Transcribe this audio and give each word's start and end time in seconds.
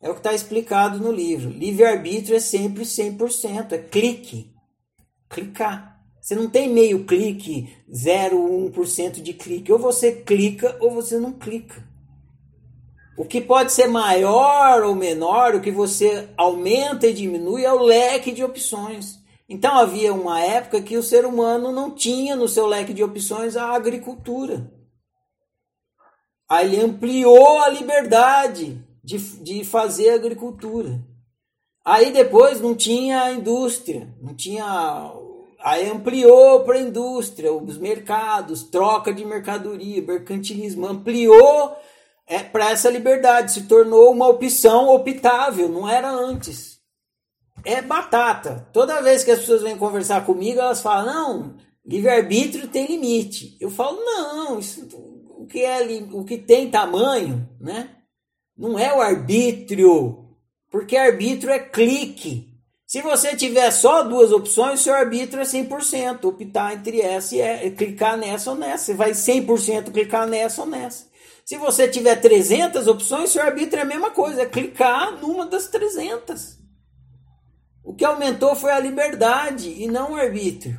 É 0.00 0.08
o 0.08 0.14
que 0.14 0.20
está 0.20 0.32
explicado 0.32 0.98
no 0.98 1.12
livro. 1.12 1.50
Livre-arbítrio 1.50 2.36
é 2.36 2.40
sempre 2.40 2.84
100%, 2.84 3.72
é 3.72 3.78
clique. 3.78 4.50
Clicar. 5.28 6.00
Você 6.20 6.34
não 6.34 6.48
tem 6.48 6.68
meio 6.68 7.04
clique, 7.04 7.74
0,1% 7.92 9.20
de 9.20 9.34
clique. 9.34 9.70
Ou 9.70 9.78
você 9.78 10.12
clica 10.12 10.76
ou 10.80 10.90
você 10.90 11.18
não 11.18 11.32
clica. 11.32 11.86
O 13.16 13.26
que 13.26 13.40
pode 13.40 13.72
ser 13.72 13.86
maior 13.86 14.82
ou 14.82 14.94
menor, 14.94 15.54
o 15.54 15.60
que 15.60 15.70
você 15.70 16.30
aumenta 16.38 17.06
e 17.06 17.12
diminui 17.12 17.64
é 17.64 17.72
o 17.72 17.82
leque 17.82 18.32
de 18.32 18.42
opções. 18.42 19.18
Então 19.46 19.76
havia 19.76 20.14
uma 20.14 20.40
época 20.40 20.80
que 20.80 20.96
o 20.96 21.02
ser 21.02 21.26
humano 21.26 21.70
não 21.70 21.90
tinha 21.90 22.34
no 22.34 22.48
seu 22.48 22.66
leque 22.66 22.94
de 22.94 23.04
opções 23.04 23.56
a 23.56 23.74
agricultura. 23.74 24.72
Aí 26.48 26.66
ele 26.66 26.82
ampliou 26.82 27.58
a 27.58 27.68
liberdade 27.68 28.82
de, 29.02 29.18
de 29.42 29.64
fazer 29.64 30.10
agricultura. 30.10 31.00
Aí 31.84 32.12
depois 32.12 32.60
não 32.60 32.74
tinha 32.74 33.32
indústria, 33.32 34.08
não 34.20 34.34
tinha. 34.34 35.12
Aí 35.62 35.90
ampliou 35.90 36.60
para 36.60 36.76
a 36.76 36.80
indústria, 36.80 37.52
os 37.52 37.76
mercados, 37.76 38.62
troca 38.62 39.12
de 39.12 39.24
mercadoria, 39.24 40.02
mercantilismo, 40.02 40.86
ampliou 40.86 41.76
é, 42.26 42.38
para 42.38 42.70
essa 42.70 42.88
liberdade, 42.88 43.52
se 43.52 43.62
tornou 43.64 44.12
uma 44.12 44.28
opção 44.28 44.88
optável, 44.88 45.68
não 45.68 45.88
era 45.88 46.10
antes. 46.10 46.80
É 47.64 47.82
batata. 47.82 48.68
Toda 48.72 49.02
vez 49.02 49.24
que 49.24 49.30
as 49.30 49.40
pessoas 49.40 49.62
vêm 49.62 49.76
conversar 49.76 50.24
comigo, 50.24 50.60
elas 50.60 50.80
falam: 50.80 51.06
não, 51.12 51.56
livre-arbítrio 51.84 52.68
tem 52.68 52.86
limite. 52.86 53.56
Eu 53.60 53.70
falo: 53.70 53.98
não, 53.98 54.58
isso, 54.58 54.86
o, 55.36 55.46
que 55.46 55.64
é, 55.64 55.82
o 56.12 56.24
que 56.24 56.38
tem 56.38 56.70
tamanho, 56.70 57.48
né? 57.60 57.96
Não 58.60 58.78
é 58.78 58.94
o 58.94 59.00
arbítrio, 59.00 60.36
porque 60.70 60.94
arbítrio 60.94 61.50
é 61.50 61.58
clique. 61.58 62.46
Se 62.86 63.00
você 63.00 63.34
tiver 63.34 63.70
só 63.70 64.02
duas 64.02 64.32
opções, 64.32 64.80
seu 64.80 64.92
arbítrio 64.92 65.40
é 65.40 65.46
100%, 65.46 66.26
optar 66.26 66.74
entre 66.74 67.00
essa 67.00 67.34
e 67.34 67.40
é, 67.40 67.70
clicar 67.70 68.18
nessa 68.18 68.50
ou 68.50 68.56
nessa. 68.58 68.84
Você 68.84 68.94
vai 68.94 69.12
100% 69.12 69.90
clicar 69.90 70.26
nessa 70.26 70.60
ou 70.60 70.66
nessa. 70.66 71.06
Se 71.42 71.56
você 71.56 71.88
tiver 71.88 72.16
300 72.16 72.86
opções, 72.86 73.30
seu 73.30 73.42
arbítrio 73.42 73.78
é 73.78 73.82
a 73.82 73.86
mesma 73.86 74.10
coisa, 74.10 74.42
é 74.42 74.46
clicar 74.46 75.18
numa 75.22 75.46
das 75.46 75.68
300. 75.68 76.58
O 77.82 77.94
que 77.94 78.04
aumentou 78.04 78.54
foi 78.54 78.72
a 78.72 78.78
liberdade 78.78 79.70
e 79.70 79.86
não 79.86 80.12
o 80.12 80.16
arbítrio. 80.16 80.78